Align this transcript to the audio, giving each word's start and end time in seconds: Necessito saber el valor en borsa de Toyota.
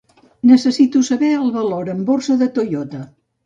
Necessito 0.51 1.03
saber 1.11 1.31
el 1.43 1.53
valor 1.59 1.95
en 1.95 2.03
borsa 2.11 2.41
de 2.43 2.51
Toyota. 2.59 3.07